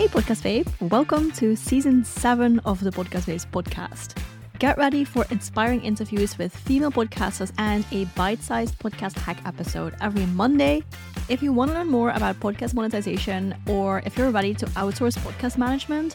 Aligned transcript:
Hey, 0.00 0.08
Podcast 0.08 0.42
Babe. 0.42 0.66
Welcome 0.80 1.30
to 1.32 1.54
season 1.54 2.06
seven 2.06 2.58
of 2.60 2.82
the 2.82 2.88
Podcast 2.90 3.26
Babes 3.26 3.44
podcast. 3.44 4.16
Get 4.58 4.78
ready 4.78 5.04
for 5.04 5.26
inspiring 5.30 5.84
interviews 5.84 6.38
with 6.38 6.56
female 6.56 6.90
podcasters 6.90 7.52
and 7.58 7.84
a 7.92 8.06
bite 8.16 8.42
sized 8.42 8.78
podcast 8.78 9.18
hack 9.18 9.42
episode 9.44 9.94
every 10.00 10.24
Monday. 10.24 10.82
If 11.28 11.42
you 11.42 11.52
want 11.52 11.72
to 11.72 11.74
learn 11.74 11.88
more 11.88 12.12
about 12.12 12.40
podcast 12.40 12.72
monetization 12.72 13.54
or 13.66 14.00
if 14.06 14.16
you're 14.16 14.30
ready 14.30 14.54
to 14.54 14.66
outsource 14.68 15.18
podcast 15.18 15.58
management, 15.58 16.14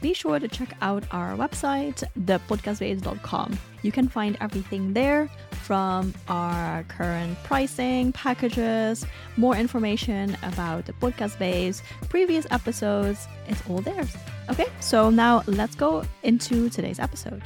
be 0.00 0.14
sure 0.14 0.38
to 0.38 0.48
check 0.48 0.74
out 0.80 1.04
our 1.10 1.36
website, 1.36 2.02
thepodcastbabes.com. 2.20 3.58
You 3.82 3.92
can 3.92 4.08
find 4.08 4.38
everything 4.40 4.94
there 4.94 5.28
from 5.66 6.14
our 6.28 6.84
current 6.84 7.36
pricing, 7.42 8.12
packages, 8.12 9.04
more 9.36 9.56
information 9.56 10.36
about 10.44 10.86
the 10.86 10.92
podcast 10.92 11.36
babes, 11.40 11.82
previous 12.08 12.46
episodes. 12.52 13.26
It's 13.48 13.60
all 13.68 13.80
there. 13.80 14.04
Okay, 14.48 14.66
so 14.78 15.10
now 15.10 15.42
let's 15.48 15.74
go 15.74 16.04
into 16.22 16.68
today's 16.70 17.00
episode. 17.00 17.42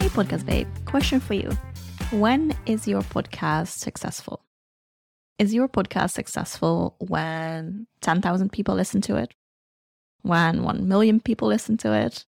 Hey, 0.00 0.08
podcast 0.08 0.44
babe, 0.44 0.66
question 0.84 1.20
for 1.20 1.34
you. 1.34 1.48
When 2.10 2.56
is 2.66 2.88
your 2.88 3.02
podcast 3.02 3.68
successful? 3.68 4.42
Is 5.38 5.54
your 5.54 5.68
podcast 5.68 6.10
successful 6.10 6.96
when 6.98 7.86
10,000 8.00 8.50
people 8.50 8.74
listen 8.74 9.00
to 9.02 9.14
it? 9.14 9.32
When 10.24 10.62
1 10.62 10.88
million 10.88 11.20
people 11.20 11.48
listen 11.48 11.76
to 11.78 11.92
it? 11.92 12.24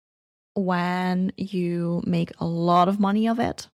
When 0.55 1.31
you 1.38 2.02
make 2.07 2.31
a 2.39 2.45
lot 2.45 2.88
of 2.88 2.99
money 2.99 3.27
of 3.27 3.39
it? 3.39 3.67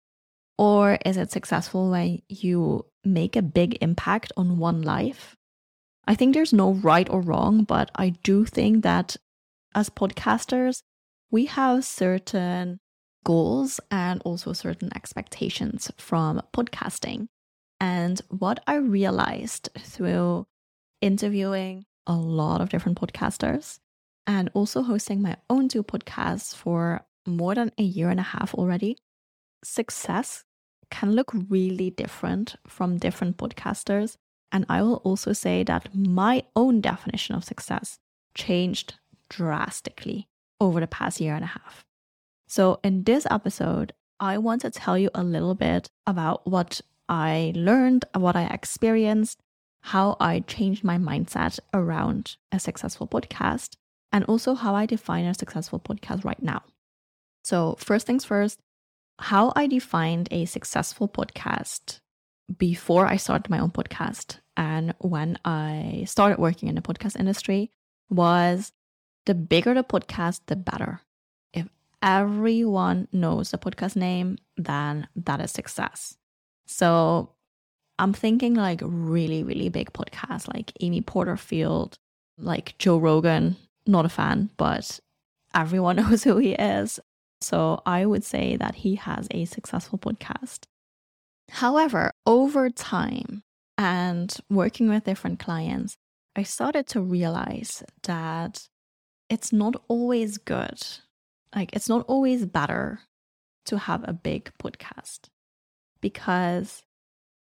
Or 0.58 0.98
is 1.06 1.16
it 1.16 1.30
successful 1.32 1.90
when 1.90 2.20
you 2.28 2.84
make 3.02 3.34
a 3.34 3.40
big 3.40 3.78
impact 3.80 4.30
on 4.36 4.58
one 4.58 4.82
life? 4.82 5.36
I 6.06 6.14
think 6.14 6.34
there's 6.34 6.52
no 6.52 6.72
right 6.74 7.08
or 7.08 7.22
wrong, 7.22 7.64
but 7.64 7.90
I 7.94 8.10
do 8.10 8.44
think 8.44 8.82
that 8.82 9.16
as 9.74 9.88
podcasters, 9.88 10.82
we 11.30 11.46
have 11.46 11.86
certain 11.86 12.78
goals 13.24 13.80
and 13.90 14.20
also 14.26 14.52
certain 14.52 14.90
expectations 14.94 15.90
from 15.96 16.42
podcasting. 16.54 17.28
And 17.80 18.20
what 18.28 18.60
I 18.66 18.74
realized 18.74 19.70
through 19.78 20.46
interviewing 21.00 21.86
a 22.06 22.14
lot 22.14 22.60
of 22.60 22.68
different 22.68 23.00
podcasters 23.00 23.78
and 24.26 24.50
also 24.54 24.82
hosting 24.82 25.22
my 25.22 25.36
own 25.48 25.68
two 25.68 25.82
podcasts 25.82 26.54
for 26.54 27.04
more 27.26 27.54
than 27.54 27.72
a 27.78 27.82
year 27.82 28.08
and 28.08 28.20
a 28.20 28.24
half 28.24 28.54
already, 28.54 28.96
success 29.64 30.44
can 30.90 31.12
look 31.12 31.30
really 31.48 31.90
different 31.90 32.56
from 32.66 32.98
different 32.98 33.36
podcasters. 33.36 34.16
And 34.52 34.66
I 34.68 34.82
will 34.82 34.96
also 34.96 35.32
say 35.32 35.62
that 35.64 35.94
my 35.94 36.42
own 36.56 36.80
definition 36.80 37.36
of 37.36 37.44
success 37.44 37.98
changed 38.34 38.94
drastically 39.28 40.28
over 40.60 40.80
the 40.80 40.86
past 40.86 41.20
year 41.20 41.34
and 41.34 41.44
a 41.44 41.48
half. 41.48 41.84
So, 42.48 42.80
in 42.82 43.04
this 43.04 43.26
episode, 43.30 43.92
I 44.18 44.38
want 44.38 44.62
to 44.62 44.70
tell 44.70 44.98
you 44.98 45.08
a 45.14 45.22
little 45.22 45.54
bit 45.54 45.88
about 46.06 46.46
what 46.46 46.80
I 47.08 47.52
learned, 47.54 48.04
what 48.14 48.36
I 48.36 48.44
experienced, 48.46 49.40
how 49.82 50.16
I 50.20 50.40
changed 50.40 50.84
my 50.84 50.98
mindset 50.98 51.58
around 51.72 52.36
a 52.52 52.60
successful 52.60 53.06
podcast, 53.06 53.76
and 54.12 54.24
also 54.24 54.54
how 54.54 54.74
I 54.74 54.86
define 54.86 55.24
a 55.24 55.34
successful 55.34 55.80
podcast 55.80 56.24
right 56.24 56.42
now. 56.42 56.62
So, 57.44 57.76
first 57.78 58.06
things 58.06 58.24
first, 58.24 58.58
how 59.18 59.52
I 59.56 59.66
defined 59.66 60.28
a 60.30 60.44
successful 60.44 61.08
podcast 61.08 62.00
before 62.58 63.06
I 63.06 63.16
started 63.16 63.50
my 63.50 63.60
own 63.60 63.70
podcast 63.70 64.38
and 64.56 64.94
when 64.98 65.38
I 65.44 66.04
started 66.06 66.38
working 66.38 66.68
in 66.68 66.74
the 66.74 66.82
podcast 66.82 67.18
industry 67.18 67.70
was 68.08 68.72
the 69.26 69.34
bigger 69.34 69.74
the 69.74 69.84
podcast, 69.84 70.40
the 70.46 70.56
better. 70.56 71.00
If 71.52 71.68
everyone 72.02 73.08
knows 73.12 73.50
the 73.50 73.58
podcast 73.58 73.96
name, 73.96 74.38
then 74.56 75.06
that 75.16 75.40
is 75.40 75.50
success. 75.50 76.16
So 76.66 77.34
I'm 77.98 78.12
thinking 78.12 78.54
like 78.54 78.80
really, 78.82 79.42
really 79.42 79.68
big 79.68 79.92
podcasts 79.92 80.52
like 80.52 80.72
Amy 80.80 81.02
Porterfield, 81.02 81.98
like 82.38 82.76
Joe 82.78 82.98
Rogan. 82.98 83.56
Not 83.90 84.06
a 84.06 84.08
fan, 84.08 84.50
but 84.56 85.00
everyone 85.52 85.96
knows 86.00 86.22
who 86.22 86.36
he 86.38 86.52
is. 86.52 87.00
So 87.40 87.82
I 87.84 88.06
would 88.06 88.22
say 88.22 88.56
that 88.56 88.76
he 88.76 88.94
has 88.94 89.26
a 89.32 89.46
successful 89.46 89.98
podcast. 89.98 90.60
However, 91.50 92.12
over 92.24 92.70
time 92.70 93.42
and 93.76 94.32
working 94.48 94.88
with 94.88 95.04
different 95.04 95.40
clients, 95.40 95.96
I 96.36 96.44
started 96.44 96.86
to 96.88 97.00
realize 97.00 97.82
that 98.04 98.68
it's 99.28 99.52
not 99.52 99.74
always 99.88 100.38
good. 100.38 100.80
Like, 101.52 101.74
it's 101.74 101.88
not 101.88 102.04
always 102.06 102.46
better 102.46 103.00
to 103.66 103.78
have 103.78 104.04
a 104.06 104.12
big 104.12 104.52
podcast 104.62 105.30
because 106.00 106.84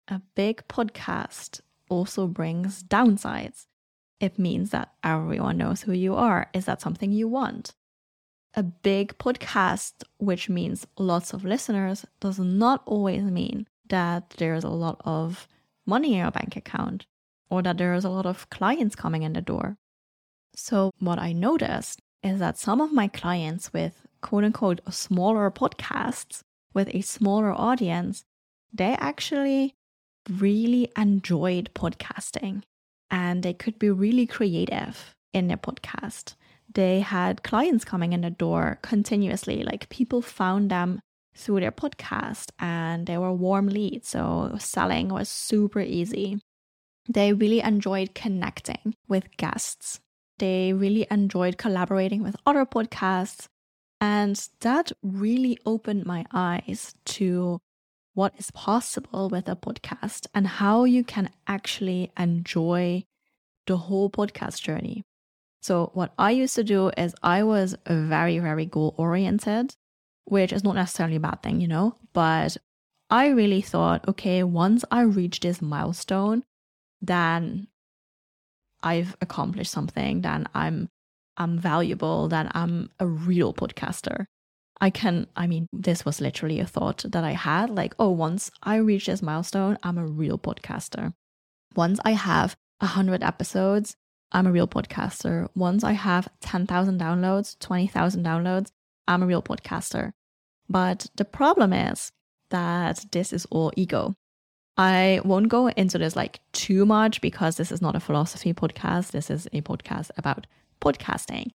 a 0.08 0.22
big 0.36 0.68
podcast 0.68 1.62
also 1.90 2.28
brings 2.28 2.84
downsides. 2.84 3.66
It 4.20 4.40
means 4.40 4.72
that 4.72 4.94
everyone 5.04 5.58
knows 5.58 5.82
who 5.82 5.92
you 5.92 6.16
are. 6.16 6.50
Is 6.54 6.66
that 6.66 6.82
something 6.82 7.12
you 7.12 7.28
want? 7.28 7.76
A 8.56 8.64
big 8.64 9.18
podcast, 9.18 10.04
which 10.18 10.50
means 10.50 10.88
lots 10.98 11.34
of 11.34 11.46
listeners, 11.46 12.06
does 12.20 12.40
not 12.40 12.82
always 12.86 13.24
mean 13.24 13.68
that 13.90 14.32
there's 14.38 14.64
a 14.64 14.70
lot 14.70 15.02
of 15.06 15.48
money 15.86 16.14
in 16.14 16.20
your 16.20 16.32
bank 16.32 16.56
account 16.56 17.06
or 17.50 17.62
that 17.62 17.78
there's 17.78 18.06
a 18.06 18.10
lot 18.10 18.26
of 18.26 18.50
clients 18.50 18.96
coming 18.96 19.24
in 19.24 19.34
the 19.34 19.42
door. 19.42 19.78
So, 20.56 20.92
what 21.00 21.20
I 21.20 21.34
noticed 21.34 22.02
is 22.24 22.40
that 22.40 22.58
some 22.58 22.82
of 22.82 22.92
my 22.92 23.08
clients 23.08 23.72
with 23.72 24.08
quote 24.22 24.44
unquote 24.44 24.82
smaller 24.92 25.52
podcasts 25.52 26.42
with 26.74 26.94
a 26.94 27.02
smaller 27.02 27.54
audience 27.54 28.26
they 28.74 28.96
actually 29.00 29.76
really 30.30 30.92
enjoyed 30.98 31.70
podcasting 31.74 32.64
and 33.09 33.44
they 33.44 33.53
could 33.53 33.79
be 33.79 33.90
really 33.90 34.25
creative 34.25 35.16
in 35.34 35.47
their 35.47 35.57
podcast. 35.57 36.35
They 36.73 37.00
had 37.00 37.44
clients 37.44 37.85
coming 37.85 38.13
in 38.13 38.22
the 38.22 38.29
door 38.29 38.79
continuously, 38.81 39.63
like 39.63 39.90
people 39.90 40.22
found 40.22 40.69
them 40.69 41.00
through 41.35 41.59
their 41.59 41.72
podcast 41.72 42.50
and 42.59 43.06
they 43.06 43.18
were 43.18 43.31
warm 43.31 43.68
leads. 43.68 44.09
So 44.09 44.56
selling 44.59 45.09
was 45.09 45.29
super 45.29 45.79
easy. 45.79 46.40
They 47.07 47.31
really 47.34 47.62
enjoyed 47.62 48.13
connecting 48.16 48.95
with 49.07 49.38
guests. 49.38 50.00
They 50.39 50.74
really 50.74 51.07
enjoyed 51.09 51.57
collaborating 51.57 52.22
with 52.22 52.35
other 52.45 52.66
podcasts. 52.66 53.47
And 54.01 54.35
that 54.59 54.91
really 55.01 55.57
opened 55.66 56.06
my 56.06 56.25
eyes 56.34 56.94
to 57.06 57.59
what 58.18 58.34
is 58.40 58.50
possible 58.50 59.30
with 59.30 59.48
a 59.48 59.56
podcast 59.56 60.26
and 60.34 60.48
how 60.48 60.86
you 60.86 61.04
can 61.04 61.30
actually 61.46 62.12
enjoy 62.18 63.04
the 63.68 63.78
whole 63.78 64.10
podcast 64.10 64.60
journey. 64.60 65.04
So, 65.62 65.92
what 65.94 66.14
I 66.18 66.32
used 66.32 66.56
to 66.56 66.64
do 66.64 66.90
is 66.98 67.14
I 67.22 67.44
was 67.44 67.76
very, 67.88 68.40
very 68.40 68.66
goal 68.66 68.96
oriented, 68.98 69.76
which 70.26 70.52
is 70.52 70.64
not 70.64 70.74
necessarily 70.74 71.18
a 71.18 71.20
bad 71.20 71.44
thing, 71.44 71.62
you 71.62 71.68
know, 71.68 71.96
but 72.12 72.58
I 73.12 73.28
really 73.28 73.62
thought, 73.62 74.08
okay, 74.08 74.42
once 74.42 74.84
I 74.90 75.02
reach 75.02 75.42
this 75.42 75.62
milestone, 75.62 76.44
then 77.00 77.68
I've 78.82 79.16
accomplished 79.22 79.72
something, 79.72 80.22
then 80.22 80.48
I'm 80.56 80.90
I'm 81.38 81.60
valuable, 81.60 82.30
then 82.30 82.50
I'm 82.56 82.90
a 83.00 83.06
real 83.06 83.54
podcaster. 83.54 84.26
I 84.80 84.90
can, 84.90 85.28
I 85.36 85.48
mean, 85.48 85.68
this 85.74 86.06
was 86.06 86.22
literally 86.22 86.60
a 86.60 86.66
thought 86.66 87.04
that 87.08 87.24
I 87.24 87.32
had 87.32 87.70
like, 87.70 87.96
oh, 87.98 88.12
once 88.12 88.52
I 88.62 88.76
reach 88.78 89.07
this 89.07 89.22
milestone, 89.22 89.78
I'm 89.84 89.98
a 89.98 90.06
real 90.06 90.38
podcaster. 90.38 91.13
Once 91.75 92.00
I 92.06 92.12
have 92.12 92.56
100 92.80 93.24
episodes, 93.24 93.96
I'm 94.31 94.46
a 94.46 94.51
real 94.51 94.68
podcaster. 94.68 95.48
Once 95.56 95.84
I 95.84 95.94
have 95.94 96.28
10,000 96.42 97.00
downloads, 97.00 97.57
20,000 97.60 98.24
downloads, 98.24 98.72
I'm 99.07 99.24
a 99.24 99.28
real 99.28 99.42
podcaster. 99.42 100.12
But 100.69 101.07
the 101.16 101.25
problem 101.25 101.74
is 101.74 102.12
that 102.50 103.06
this 103.12 103.34
is 103.34 103.48
all 103.50 103.72
ego. 103.75 104.13
I 104.78 105.22
won't 105.24 105.50
go 105.50 105.69
into 105.69 105.98
this 105.98 106.16
like 106.16 106.40
too 106.51 106.86
much 106.86 107.19
because 107.19 107.56
this 107.56 107.72
is 107.72 107.81
not 107.81 107.96
a 107.96 108.00
philosophy 108.00 108.54
podcast. 108.54 109.12
This 109.12 109.31
is 109.31 109.48
a 109.48 109.62
podcast 109.62 110.12
about 110.18 110.46
podcasting. 110.81 111.50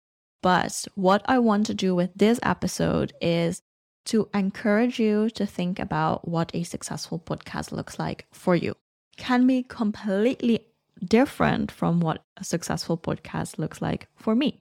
But 0.43 0.87
what 0.95 1.23
I 1.27 1.39
want 1.39 1.67
to 1.67 1.75
do 1.75 1.95
with 1.95 2.11
this 2.15 2.39
episode 2.43 3.13
is 3.21 3.63
to 4.07 4.29
encourage 4.33 4.99
you 4.99 5.31
to 5.31 5.45
think 5.45 5.79
about 5.79 6.27
what 6.27 6.51
a 6.55 6.63
successful 6.63 7.19
podcast 7.19 7.73
looks 7.73 7.99
like 7.99 8.27
for 8.33 8.55
you. 8.55 8.75
Can 9.17 9.47
be 9.47 9.63
completely 9.63 10.67
different 11.05 11.71
from 11.71 12.01
what 12.01 12.23
a 12.37 12.45
successful 12.45 12.97
podcast 12.97 13.59
looks 13.59 13.83
like 13.83 14.09
for 14.17 14.35
me. 14.35 14.61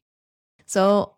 So, 0.66 1.14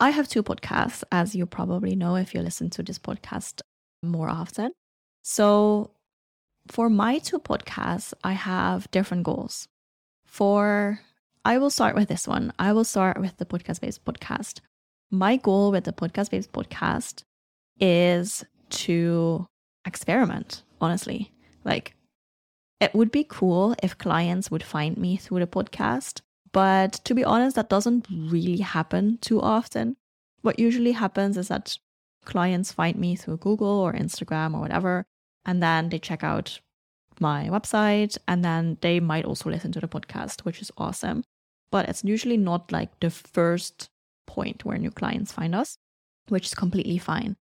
I 0.00 0.10
have 0.10 0.28
two 0.28 0.42
podcasts, 0.42 1.02
as 1.10 1.34
you 1.34 1.46
probably 1.46 1.96
know 1.96 2.16
if 2.16 2.34
you 2.34 2.40
listen 2.40 2.70
to 2.70 2.82
this 2.82 2.98
podcast 2.98 3.62
more 4.02 4.28
often. 4.28 4.72
So, 5.22 5.90
for 6.68 6.88
my 6.88 7.18
two 7.18 7.38
podcasts, 7.38 8.12
I 8.22 8.32
have 8.32 8.90
different 8.90 9.24
goals. 9.24 9.68
For 10.26 11.00
I 11.48 11.56
will 11.56 11.70
start 11.70 11.94
with 11.94 12.08
this 12.08 12.28
one. 12.28 12.52
I 12.58 12.74
will 12.74 12.84
start 12.84 13.18
with 13.18 13.38
the 13.38 13.46
Podcast 13.46 13.80
Babes 13.80 13.98
podcast. 13.98 14.60
My 15.10 15.36
goal 15.36 15.70
with 15.70 15.84
the 15.84 15.94
Podcast 15.94 16.30
Babes 16.30 16.46
podcast 16.46 17.22
is 17.80 18.44
to 18.84 19.46
experiment, 19.86 20.62
honestly. 20.78 21.32
Like, 21.64 21.94
it 22.80 22.94
would 22.94 23.10
be 23.10 23.24
cool 23.24 23.74
if 23.82 23.96
clients 23.96 24.50
would 24.50 24.62
find 24.62 24.98
me 24.98 25.16
through 25.16 25.38
the 25.38 25.46
podcast. 25.46 26.20
But 26.52 26.92
to 27.06 27.14
be 27.14 27.24
honest, 27.24 27.56
that 27.56 27.70
doesn't 27.70 28.06
really 28.10 28.58
happen 28.58 29.16
too 29.22 29.40
often. 29.40 29.96
What 30.42 30.58
usually 30.58 30.92
happens 30.92 31.38
is 31.38 31.48
that 31.48 31.78
clients 32.26 32.72
find 32.72 32.98
me 32.98 33.16
through 33.16 33.38
Google 33.38 33.80
or 33.80 33.94
Instagram 33.94 34.52
or 34.52 34.60
whatever, 34.60 35.06
and 35.46 35.62
then 35.62 35.88
they 35.88 35.98
check 35.98 36.22
out 36.22 36.60
my 37.20 37.48
website 37.48 38.18
and 38.28 38.44
then 38.44 38.76
they 38.82 39.00
might 39.00 39.24
also 39.24 39.48
listen 39.48 39.72
to 39.72 39.80
the 39.80 39.88
podcast, 39.88 40.42
which 40.42 40.60
is 40.60 40.70
awesome 40.76 41.24
but 41.70 41.88
it's 41.88 42.04
usually 42.04 42.36
not 42.36 42.72
like 42.72 42.98
the 43.00 43.10
first 43.10 43.90
point 44.26 44.64
where 44.64 44.78
new 44.78 44.90
clients 44.90 45.32
find 45.32 45.54
us, 45.54 45.78
which 46.28 46.46
is 46.46 46.54
completely 46.54 46.98
fine. 46.98 47.36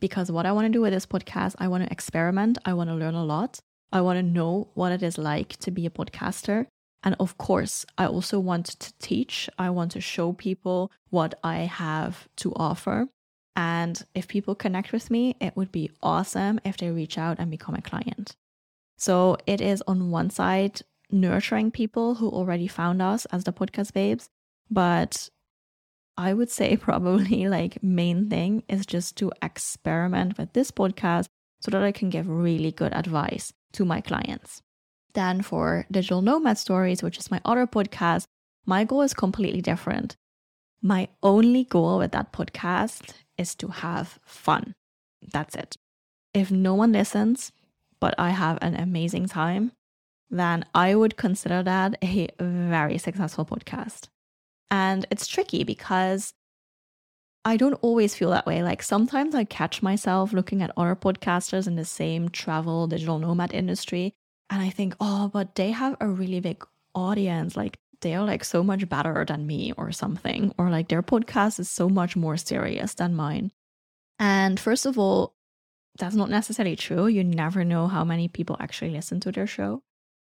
Because 0.00 0.30
what 0.30 0.46
I 0.46 0.52
want 0.52 0.66
to 0.66 0.72
do 0.72 0.80
with 0.80 0.92
this 0.92 1.06
podcast, 1.06 1.54
I 1.58 1.68
want 1.68 1.84
to 1.84 1.92
experiment, 1.92 2.58
I 2.64 2.72
want 2.72 2.88
to 2.90 2.96
learn 2.96 3.14
a 3.14 3.24
lot, 3.24 3.60
I 3.92 4.00
want 4.00 4.18
to 4.18 4.22
know 4.22 4.68
what 4.74 4.92
it 4.92 5.02
is 5.02 5.18
like 5.18 5.56
to 5.58 5.70
be 5.70 5.86
a 5.86 5.90
podcaster. 5.90 6.66
And 7.02 7.16
of 7.18 7.38
course, 7.38 7.86
I 7.96 8.06
also 8.06 8.38
want 8.38 8.66
to 8.66 8.92
teach, 8.98 9.48
I 9.58 9.70
want 9.70 9.92
to 9.92 10.00
show 10.00 10.32
people 10.32 10.90
what 11.08 11.34
I 11.42 11.60
have 11.60 12.28
to 12.36 12.52
offer. 12.56 13.08
And 13.56 14.02
if 14.14 14.28
people 14.28 14.54
connect 14.54 14.92
with 14.92 15.10
me, 15.10 15.36
it 15.40 15.56
would 15.56 15.72
be 15.72 15.90
awesome 16.02 16.60
if 16.64 16.76
they 16.76 16.90
reach 16.90 17.18
out 17.18 17.38
and 17.38 17.50
become 17.50 17.74
a 17.74 17.82
client. 17.82 18.36
So 18.96 19.38
it 19.46 19.60
is 19.60 19.82
on 19.86 20.10
one 20.10 20.30
side 20.30 20.82
nurturing 21.12 21.70
people 21.70 22.16
who 22.16 22.28
already 22.28 22.66
found 22.66 23.02
us 23.02 23.26
as 23.26 23.44
the 23.44 23.52
podcast 23.52 23.92
babes. 23.92 24.28
But 24.70 25.28
I 26.16 26.34
would 26.34 26.50
say 26.50 26.76
probably 26.88 27.48
like 27.48 27.82
main 27.82 28.28
thing 28.28 28.62
is 28.68 28.86
just 28.86 29.16
to 29.16 29.32
experiment 29.42 30.38
with 30.38 30.52
this 30.52 30.70
podcast 30.70 31.26
so 31.60 31.70
that 31.70 31.82
I 31.82 31.92
can 31.92 32.10
give 32.10 32.28
really 32.28 32.72
good 32.72 32.92
advice 32.92 33.52
to 33.72 33.84
my 33.84 34.00
clients. 34.00 34.62
Then 35.14 35.42
for 35.42 35.86
Digital 35.90 36.22
Nomad 36.22 36.58
Stories, 36.58 37.02
which 37.02 37.18
is 37.18 37.30
my 37.30 37.40
other 37.44 37.66
podcast, 37.66 38.26
my 38.64 38.84
goal 38.84 39.02
is 39.02 39.14
completely 39.14 39.60
different. 39.60 40.16
My 40.82 41.08
only 41.22 41.64
goal 41.64 41.98
with 41.98 42.12
that 42.12 42.32
podcast 42.32 43.12
is 43.36 43.54
to 43.56 43.68
have 43.68 44.18
fun. 44.24 44.74
That's 45.32 45.54
it. 45.54 45.76
If 46.32 46.50
no 46.50 46.74
one 46.74 46.92
listens, 46.92 47.52
but 47.98 48.14
I 48.18 48.30
have 48.30 48.58
an 48.62 48.76
amazing 48.76 49.26
time, 49.26 49.72
then 50.30 50.64
I 50.74 50.94
would 50.94 51.16
consider 51.16 51.62
that 51.62 51.98
a 52.02 52.28
very 52.38 52.98
successful 52.98 53.44
podcast. 53.44 54.08
And 54.70 55.04
it's 55.10 55.26
tricky 55.26 55.64
because 55.64 56.32
I 57.44 57.56
don't 57.56 57.78
always 57.82 58.14
feel 58.14 58.30
that 58.30 58.46
way. 58.46 58.62
Like 58.62 58.82
sometimes 58.82 59.34
I 59.34 59.44
catch 59.44 59.82
myself 59.82 60.32
looking 60.32 60.62
at 60.62 60.72
other 60.76 60.94
podcasters 60.94 61.66
in 61.66 61.74
the 61.74 61.84
same 61.84 62.28
travel 62.28 62.86
digital 62.86 63.18
nomad 63.18 63.52
industry 63.52 64.14
and 64.50 64.60
I 64.60 64.70
think, 64.70 64.94
"Oh, 65.00 65.28
but 65.32 65.54
they 65.54 65.70
have 65.70 65.96
a 66.00 66.08
really 66.08 66.40
big 66.40 66.64
audience. 66.94 67.56
Like 67.56 67.78
they 68.00 68.14
are 68.14 68.24
like 68.24 68.44
so 68.44 68.62
much 68.62 68.88
better 68.88 69.24
than 69.24 69.46
me 69.46 69.72
or 69.76 69.92
something 69.92 70.52
or 70.58 70.70
like 70.70 70.88
their 70.88 71.02
podcast 71.02 71.60
is 71.60 71.70
so 71.70 71.88
much 71.88 72.16
more 72.16 72.36
serious 72.36 72.94
than 72.94 73.14
mine." 73.14 73.52
And 74.18 74.60
first 74.60 74.86
of 74.86 74.98
all, 74.98 75.34
that's 75.98 76.14
not 76.14 76.30
necessarily 76.30 76.76
true. 76.76 77.06
You 77.06 77.24
never 77.24 77.64
know 77.64 77.88
how 77.88 78.04
many 78.04 78.28
people 78.28 78.56
actually 78.60 78.90
listen 78.90 79.20
to 79.20 79.32
their 79.32 79.46
show. 79.46 79.82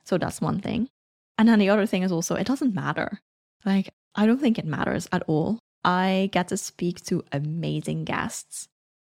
So 0.04 0.18
that's 0.18 0.42
one 0.42 0.60
thing. 0.60 0.90
And 1.38 1.48
then 1.48 1.60
the 1.60 1.70
other 1.70 1.86
thing 1.86 2.04
is 2.04 2.12
also, 2.12 2.36
it 2.36 2.48
doesn't 2.48 2.76
matter. 2.76 3.20
Like, 3.66 3.90
I 4.16 4.26
don't 4.26 4.40
think 4.40 4.60
it 4.60 4.66
matters 4.66 5.08
at 5.12 5.24
all. 5.28 5.60
I 5.84 6.30
get 6.32 6.50
to 6.50 6.58
speak 6.58 7.04
to 7.06 7.24
amazing 7.32 8.06
guests. 8.06 8.68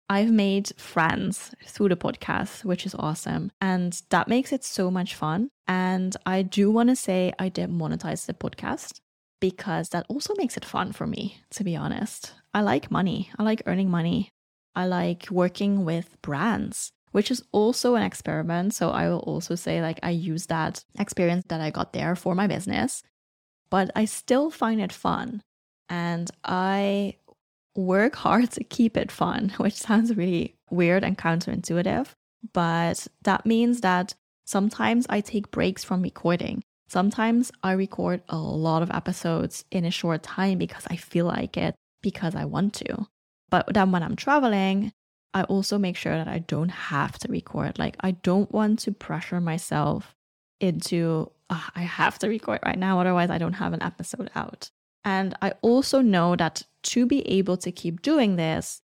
I've 0.09 0.31
made 0.31 0.71
friends 0.77 1.53
through 1.65 1.89
the 1.89 1.95
podcast, 1.95 2.65
which 2.65 2.86
is 2.86 2.95
awesome. 2.97 3.51
And 3.62 4.01
that 4.09 4.27
makes 4.27 4.51
it 4.51 4.63
so 4.63 4.89
much 4.89 5.15
fun. 5.15 5.50
And 5.68 6.15
I 6.25 6.41
do 6.41 6.71
want 6.71 6.89
to 6.89 6.95
say 6.95 7.31
I 7.38 7.50
did 7.50 7.69
monetize 7.69 8.25
the 8.25 8.33
podcast 8.33 9.00
because 9.39 9.89
that 9.89 10.06
also 10.09 10.33
makes 10.36 10.57
it 10.57 10.65
fun 10.65 10.91
for 10.91 11.07
me, 11.07 11.38
to 11.51 11.63
be 11.63 11.75
honest. 11.75 12.33
I 12.53 12.62
like 12.62 12.91
money, 12.91 13.31
I 13.38 13.44
like 13.44 13.62
earning 13.65 13.89
money, 13.89 14.30
I 14.75 14.88
like 14.88 15.27
working 15.30 15.86
with 15.86 16.19
brands 16.21 16.91
which 17.11 17.31
is 17.31 17.44
also 17.51 17.95
an 17.95 18.03
experiment. 18.03 18.73
So 18.73 18.89
I 18.89 19.09
will 19.09 19.19
also 19.19 19.56
say, 19.56 19.81
like, 19.81 20.00
I 20.03 20.11
use 20.11 20.47
that 20.47 20.83
experience 21.00 21.45
that 21.47 21.61
I 21.61 21.69
got 21.69 21.94
there 21.94 22.15
for 22.15 22.35
my 22.35 22.47
business, 22.47 23.03
but 23.69 23.91
I 23.95 24.06
still 24.06 24.50
find 24.50 24.81
it 24.81 24.94
fun. 24.94 25.41
And 25.89 26.29
I 26.44 27.15
work 27.75 28.15
hard 28.15 28.51
to 28.51 28.63
keep 28.63 28.97
it 28.97 29.11
fun, 29.11 29.50
which 29.57 29.73
sounds 29.73 30.15
really 30.15 30.56
weird 30.69 31.03
and 31.03 31.17
counterintuitive. 31.17 32.07
But 32.53 33.07
that 33.23 33.45
means 33.45 33.81
that 33.81 34.13
sometimes 34.45 35.05
I 35.09 35.21
take 35.21 35.51
breaks 35.51 35.83
from 35.83 36.01
recording. 36.01 36.63
Sometimes 36.88 37.51
I 37.62 37.73
record 37.73 38.23
a 38.29 38.38
lot 38.38 38.81
of 38.81 38.89
episodes 38.91 39.63
in 39.69 39.85
a 39.85 39.91
short 39.91 40.23
time 40.23 40.57
because 40.57 40.88
I 40.89 40.95
feel 40.95 41.25
like 41.25 41.55
it, 41.55 41.75
because 42.01 42.33
I 42.33 42.45
want 42.45 42.73
to. 42.75 43.07
But 43.50 43.67
then 43.73 43.91
when 43.91 44.03
I'm 44.03 44.15
traveling, 44.15 44.91
I 45.33 45.43
also 45.43 45.77
make 45.77 45.95
sure 45.95 46.15
that 46.15 46.27
I 46.27 46.39
don't 46.39 46.69
have 46.69 47.17
to 47.19 47.31
record. 47.31 47.77
Like, 47.77 47.95
I 47.99 48.11
don't 48.11 48.51
want 48.51 48.79
to 48.79 48.91
pressure 48.91 49.39
myself 49.39 50.15
into, 50.59 51.31
oh, 51.49 51.67
I 51.75 51.81
have 51.81 52.19
to 52.19 52.27
record 52.27 52.59
right 52.65 52.77
now, 52.77 52.99
otherwise, 52.99 53.29
I 53.29 53.37
don't 53.37 53.53
have 53.53 53.73
an 53.73 53.83
episode 53.83 54.31
out. 54.35 54.71
And 55.05 55.35
I 55.41 55.53
also 55.61 56.01
know 56.01 56.35
that 56.35 56.63
to 56.83 57.05
be 57.05 57.21
able 57.27 57.57
to 57.57 57.71
keep 57.71 58.01
doing 58.01 58.35
this, 58.35 58.81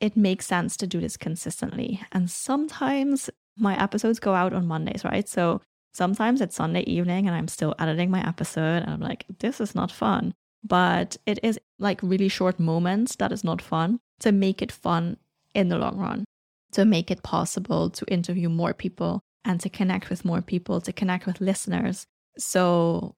it 0.00 0.16
makes 0.16 0.46
sense 0.46 0.76
to 0.78 0.86
do 0.86 1.00
this 1.00 1.16
consistently. 1.16 2.00
And 2.12 2.30
sometimes 2.30 3.28
my 3.56 3.80
episodes 3.80 4.20
go 4.20 4.34
out 4.34 4.52
on 4.52 4.66
Mondays, 4.66 5.04
right? 5.04 5.28
So 5.28 5.60
sometimes 5.92 6.40
it's 6.40 6.56
Sunday 6.56 6.82
evening 6.82 7.26
and 7.26 7.36
I'm 7.36 7.48
still 7.48 7.74
editing 7.78 8.10
my 8.10 8.26
episode 8.26 8.82
and 8.82 8.90
I'm 8.90 9.00
like, 9.00 9.24
this 9.40 9.60
is 9.60 9.74
not 9.74 9.90
fun. 9.90 10.34
But 10.64 11.16
it 11.26 11.38
is 11.42 11.58
like 11.78 12.00
really 12.02 12.28
short 12.28 12.58
moments 12.58 13.16
that 13.16 13.32
is 13.32 13.44
not 13.44 13.62
fun 13.62 14.00
to 14.20 14.32
make 14.32 14.62
it 14.62 14.72
fun 14.72 15.16
in 15.58 15.68
the 15.68 15.76
long 15.76 15.98
run 15.98 16.24
to 16.70 16.84
make 16.84 17.10
it 17.10 17.24
possible 17.24 17.90
to 17.90 18.04
interview 18.06 18.48
more 18.48 18.72
people 18.72 19.20
and 19.44 19.60
to 19.60 19.68
connect 19.68 20.08
with 20.08 20.24
more 20.24 20.40
people, 20.40 20.80
to 20.80 20.92
connect 20.92 21.26
with 21.26 21.40
listeners. 21.40 22.06
So, 22.38 23.16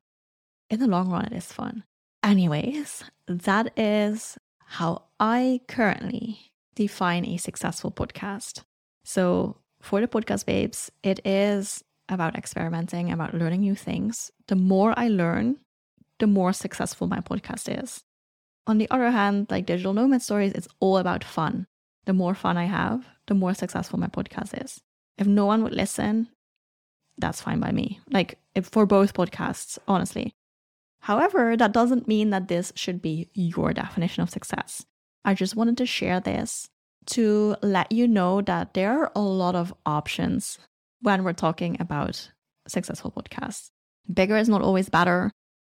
in 0.71 0.81
the 0.81 0.87
long 0.87 1.11
run, 1.11 1.27
it 1.27 1.35
is 1.35 1.53
fun. 1.53 1.85
Anyways, 2.23 3.05
that 3.27 3.73
is 3.77 4.39
how 4.65 5.03
I 5.19 5.61
currently 5.69 6.53
define 6.75 7.27
a 7.27 7.37
successful 7.37 7.91
podcast. 7.91 8.63
So, 9.05 9.59
for 9.83 10.01
the 10.01 10.09
podcast 10.09 10.47
babes, 10.47 10.91
it 11.03 11.21
is 11.27 11.85
about 12.09 12.37
experimenting, 12.37 13.13
about 13.13 13.35
learning 13.35 13.61
new 13.61 13.75
things. 13.75 14.31
The 14.49 14.57
more 14.57 14.95
I 14.97 15.09
learn, 15.09 15.59
the 16.19 16.27
more 16.27 16.55
successful 16.55 17.07
my 17.07 17.21
podcast 17.21 17.83
is. 17.83 18.03
On 18.67 18.79
the 18.79 18.91
other 18.91 19.11
hand, 19.11 19.49
like 19.51 19.67
digital 19.67 19.93
nomad 19.93 20.23
stories, 20.23 20.53
it's 20.53 20.69
all 20.81 20.97
about 20.97 21.25
fun 21.25 21.67
the 22.11 22.15
more 22.15 22.35
fun 22.35 22.57
I 22.57 22.65
have, 22.65 23.07
the 23.29 23.35
more 23.35 23.55
successful 23.55 23.97
my 23.97 24.09
podcast 24.09 24.61
is. 24.65 24.81
If 25.17 25.29
no 25.29 25.47
one 25.47 25.63
would 25.63 25.73
listen, 25.73 26.29
that's 27.17 27.41
fine 27.41 27.61
by 27.61 27.71
me. 27.71 28.01
Like 28.11 28.37
for 28.65 28.85
both 28.85 29.15
podcasts, 29.15 29.79
honestly. 29.87 30.35
However, 31.03 31.57
that 31.57 31.71
doesn't 31.71 32.09
mean 32.09 32.31
that 32.31 32.49
this 32.49 32.73
should 32.75 33.01
be 33.01 33.29
your 33.33 33.73
definition 33.73 34.25
of 34.25 34.31
success. 34.31 34.85
I 35.25 35.35
just 35.35 35.55
wanted 35.55 35.79
to 35.79 35.87
share 35.87 36.19
this 36.19 36.69
to 37.15 37.55
let 37.63 37.93
you 37.93 38.09
know 38.09 38.41
that 38.41 38.75
there 38.75 38.91
are 38.91 39.13
a 39.15 39.21
lot 39.21 39.55
of 39.55 39.73
options 39.87 40.59
when 41.03 41.23
we're 41.23 41.33
talking 41.33 41.77
about 41.79 42.33
successful 42.67 43.13
podcasts. 43.13 43.71
Bigger 44.13 44.37
is 44.37 44.49
not 44.49 44.63
always 44.63 44.89
better. 44.89 45.31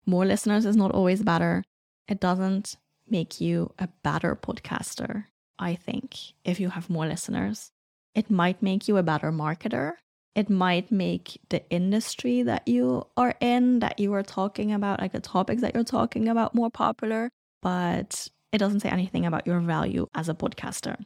More 0.05 0.25
listeners 0.25 0.65
is 0.65 0.77
not 0.77 0.91
always 0.91 1.23
better. 1.23 1.65
It 2.07 2.21
doesn't 2.21 2.77
make 3.09 3.41
you 3.41 3.73
a 3.77 3.89
better 4.01 4.33
podcaster. 4.33 5.25
I 5.61 5.75
think, 5.75 6.17
if 6.43 6.59
you 6.59 6.69
have 6.69 6.89
more 6.89 7.07
listeners. 7.07 7.71
It 8.15 8.29
might 8.29 8.61
make 8.61 8.87
you 8.87 8.97
a 8.97 9.03
better 9.03 9.31
marketer. 9.31 9.93
It 10.35 10.49
might 10.49 10.91
make 10.91 11.39
the 11.49 11.61
industry 11.69 12.41
that 12.43 12.67
you 12.67 13.05
are 13.15 13.35
in, 13.39 13.79
that 13.79 13.99
you 13.99 14.13
are 14.13 14.23
talking 14.23 14.73
about, 14.73 14.99
like 14.99 15.11
the 15.13 15.21
topics 15.21 15.61
that 15.61 15.75
you're 15.75 15.83
talking 15.83 16.27
about, 16.27 16.55
more 16.55 16.71
popular, 16.71 17.29
but 17.61 18.27
it 18.51 18.57
doesn't 18.57 18.79
say 18.81 18.89
anything 18.89 19.25
about 19.25 19.45
your 19.45 19.59
value 19.59 20.07
as 20.15 20.27
a 20.27 20.33
podcaster. 20.33 20.97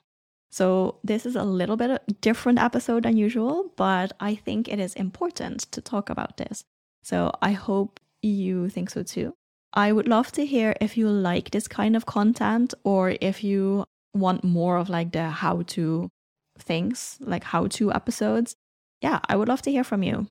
So, 0.51 0.99
this 1.03 1.25
is 1.25 1.35
a 1.35 1.43
little 1.43 1.75
bit 1.75 2.21
different 2.21 2.59
episode 2.59 3.03
than 3.03 3.17
usual, 3.17 3.73
but 3.75 4.13
I 4.19 4.35
think 4.35 4.69
it 4.69 4.79
is 4.79 4.93
important 4.93 5.69
to 5.73 5.81
talk 5.81 6.09
about 6.09 6.37
this. 6.37 6.63
So, 7.03 7.31
I 7.41 7.51
hope 7.51 7.99
you 8.21 8.69
think 8.69 8.89
so 8.89 9.03
too. 9.03 9.33
I 9.73 9.91
would 9.91 10.07
love 10.07 10.31
to 10.33 10.45
hear 10.45 10.75
if 10.79 10.95
you 10.95 11.09
like 11.09 11.51
this 11.51 11.67
kind 11.67 11.95
of 11.95 12.05
content 12.05 12.73
or 12.85 13.15
if 13.19 13.43
you 13.43 13.83
want 14.15 14.43
more 14.43 14.77
of 14.77 14.89
like 14.89 15.11
the 15.11 15.29
how 15.29 15.61
to 15.61 16.09
things, 16.57 17.17
like 17.19 17.43
how 17.43 17.67
to 17.67 17.93
episodes, 17.93 18.55
yeah, 19.01 19.19
I 19.27 19.35
would 19.35 19.47
love 19.47 19.61
to 19.63 19.71
hear 19.71 19.83
from 19.83 20.03
you. 20.03 20.27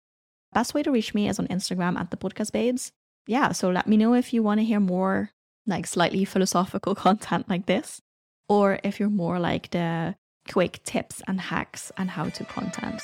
Best 0.53 0.75
way 0.75 0.83
to 0.83 0.91
reach 0.91 1.15
me 1.15 1.29
is 1.29 1.39
on 1.39 1.47
Instagram 1.49 1.99
at 1.99 2.11
the 2.11 2.17
podcast 2.17 2.53
babes. 2.53 2.93
Yeah, 3.27 3.53
so 3.53 3.71
let 3.71 3.87
me 3.87 3.97
know 3.97 4.15
if 4.15 4.33
you 4.33 4.43
want 4.43 4.61
to 4.61 4.65
hear 4.65 4.81
more 4.81 5.31
like 5.67 5.87
slightly 5.87 6.25
philosophical 6.25 6.95
content 7.07 7.49
like 7.49 7.67
this, 7.67 8.01
or 8.49 8.79
if 8.83 8.99
you're 8.99 9.11
more 9.11 9.39
like 9.39 9.71
the 9.71 10.15
quick 10.51 10.83
tips 10.85 11.23
and 11.27 11.41
hacks 11.41 11.93
and 11.97 12.11
how 12.11 12.29
to 12.31 12.45
content. 12.45 13.03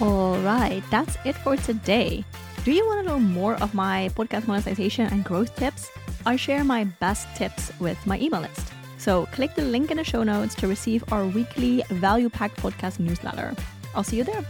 All 0.00 0.38
right, 0.40 0.82
that's 0.90 1.16
it 1.24 1.36
for 1.36 1.56
today. 1.56 2.24
Do 2.64 2.72
you 2.72 2.84
want 2.86 3.00
to 3.00 3.06
know 3.06 3.20
more 3.20 3.54
of 3.62 3.74
my 3.74 4.10
podcast 4.14 4.46
monetization 4.46 5.06
and 5.06 5.24
growth 5.24 5.54
tips? 5.56 5.88
I 6.26 6.36
share 6.36 6.64
my 6.64 6.84
best 7.00 7.28
tips 7.36 7.70
with 7.78 8.04
my 8.06 8.18
email 8.18 8.40
list. 8.40 8.65
So 9.06 9.26
click 9.26 9.54
the 9.54 9.62
link 9.62 9.92
in 9.92 9.98
the 9.98 10.02
show 10.02 10.24
notes 10.24 10.56
to 10.56 10.66
receive 10.66 11.04
our 11.12 11.24
weekly 11.24 11.84
value 11.90 12.28
packed 12.28 12.56
podcast 12.56 12.98
newsletter. 12.98 13.54
I'll 13.94 14.02
see 14.02 14.16
you 14.16 14.24
there. 14.24 14.44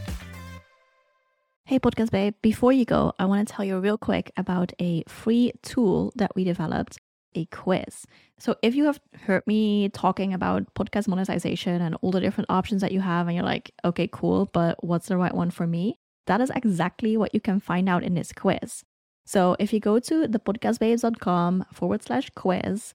Hey, 1.67 1.79
Podcast 1.79 2.11
Babe, 2.11 2.33
before 2.41 2.73
you 2.73 2.87
go, 2.87 3.13
I 3.19 3.27
want 3.27 3.47
to 3.47 3.53
tell 3.53 3.67
you 3.67 3.79
real 3.79 3.99
quick 3.99 4.33
about 4.35 4.73
a 4.81 5.05
free 5.09 5.53
tool 5.61 6.11
that 6.17 6.35
we 6.35 6.43
developed 6.43 6.97
a 7.35 7.45
quiz. 7.45 8.07
So 8.39 8.57
if 8.63 8.75
you 8.75 8.87
have 8.87 8.99
heard 9.27 9.47
me 9.47 9.91
talking 9.91 10.33
about 10.33 10.73
podcast 10.73 11.07
monetization 11.07 11.83
and 11.83 11.95
all 12.01 12.11
the 12.11 12.21
different 12.21 12.49
options 12.49 12.81
that 12.81 12.93
you 12.93 13.01
have, 13.01 13.27
and 13.27 13.37
you're 13.37 13.45
like, 13.45 13.73
okay, 13.85 14.09
cool, 14.11 14.49
but 14.55 14.83
what's 14.83 15.09
the 15.09 15.19
right 15.19 15.35
one 15.35 15.51
for 15.51 15.67
me? 15.67 15.99
That 16.29 16.41
is 16.41 16.51
exactly 16.57 17.19
what 17.19 17.35
you 17.35 17.43
can 17.43 17.61
find 17.61 17.91
out 17.91 18.03
in 18.03 18.15
this 18.15 18.33
quiz. 18.33 18.85
So 19.27 19.55
if 19.59 19.75
you 19.75 19.81
go 19.81 19.99
to 19.99 20.27
thepodcastbabes.com 20.27 21.67
forward 21.75 22.03
slash 22.05 22.31
quiz, 22.35 22.95